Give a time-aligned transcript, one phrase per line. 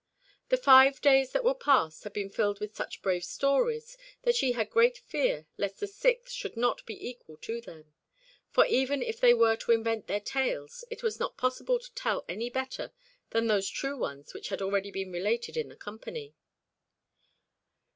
[0.49, 4.53] The five days that were past had been filled with such brave stories, that she
[4.53, 7.93] had great fear lest the sixth should not be equal to them;
[8.49, 12.25] for, even if they were to invent their tales, it was not possible to tell
[12.27, 12.91] any better
[13.29, 16.33] than those true ones which had already been related in the company.